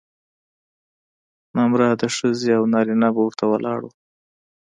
نامراده 1.55 2.07
ښځې 2.17 2.49
او 2.57 2.63
نارینه 2.73 3.07
به 3.15 3.21
ورته 3.23 3.45
ولاړ 3.47 3.79
وو. 3.83 3.91